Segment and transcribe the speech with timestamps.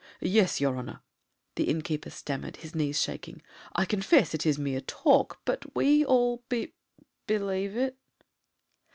[0.23, 1.01] "Yes, your honour!"
[1.53, 3.43] the innkeeper stammered, his knees shaking;
[3.75, 6.73] "I confess it is mere talk, but we all be
[7.27, 7.97] be lieve it."